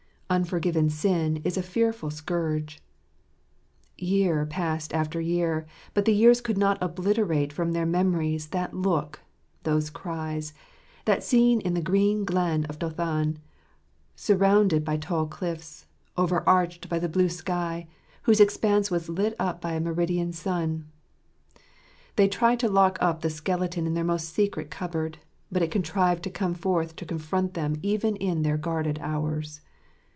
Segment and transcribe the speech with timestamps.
[0.31, 2.81] Unforgiven sin is a fearful scourge.
[3.97, 9.19] Year passed after year; but the years could not obliterate from their memories that look,
[9.63, 10.53] those cries,
[11.03, 13.39] that scene in the green glen of Dothan,
[14.15, 17.89] surrounded by the tall cliffs, over arched by the blue sky,
[18.21, 20.87] whose expanse was lit up by a meridian sun.
[22.15, 25.17] They tried to lock up the skeleton in their most secret cupboard,
[25.51, 29.59] but it contrived to come forth to confront them even in their guarded hours.